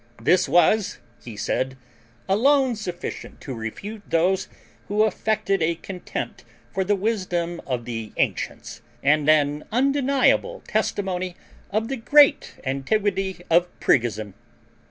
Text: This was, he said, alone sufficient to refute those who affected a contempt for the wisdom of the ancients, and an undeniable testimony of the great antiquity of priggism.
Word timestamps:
This 0.19 0.49
was, 0.49 0.97
he 1.23 1.37
said, 1.37 1.77
alone 2.27 2.75
sufficient 2.75 3.39
to 3.41 3.53
refute 3.53 4.01
those 4.09 4.47
who 4.87 5.03
affected 5.03 5.61
a 5.61 5.75
contempt 5.75 6.43
for 6.73 6.83
the 6.83 6.95
wisdom 6.95 7.61
of 7.67 7.85
the 7.85 8.11
ancients, 8.17 8.81
and 9.03 9.29
an 9.29 9.63
undeniable 9.71 10.61
testimony 10.67 11.35
of 11.69 11.87
the 11.87 11.97
great 11.97 12.55
antiquity 12.65 13.41
of 13.51 13.67
priggism. 13.79 14.33